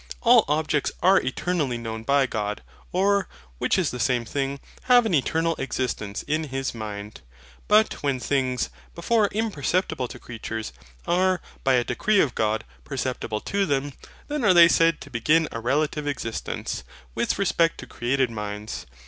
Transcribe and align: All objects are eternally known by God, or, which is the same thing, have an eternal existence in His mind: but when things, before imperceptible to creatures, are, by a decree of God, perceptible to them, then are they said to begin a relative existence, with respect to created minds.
All 0.21 0.45
objects 0.47 0.91
are 1.03 1.21
eternally 1.21 1.77
known 1.77 2.01
by 2.01 2.25
God, 2.25 2.63
or, 2.91 3.27
which 3.59 3.77
is 3.77 3.91
the 3.91 3.99
same 3.99 4.25
thing, 4.25 4.59
have 4.85 5.05
an 5.05 5.13
eternal 5.13 5.53
existence 5.59 6.23
in 6.23 6.45
His 6.45 6.73
mind: 6.73 7.21
but 7.67 8.01
when 8.01 8.19
things, 8.19 8.71
before 8.95 9.27
imperceptible 9.27 10.07
to 10.07 10.17
creatures, 10.17 10.73
are, 11.05 11.39
by 11.63 11.75
a 11.75 11.83
decree 11.83 12.19
of 12.19 12.33
God, 12.33 12.63
perceptible 12.83 13.41
to 13.41 13.67
them, 13.67 13.93
then 14.27 14.43
are 14.43 14.55
they 14.55 14.67
said 14.67 15.01
to 15.01 15.11
begin 15.11 15.47
a 15.51 15.59
relative 15.59 16.07
existence, 16.07 16.83
with 17.13 17.37
respect 17.37 17.77
to 17.79 17.85
created 17.85 18.31
minds. 18.31 18.87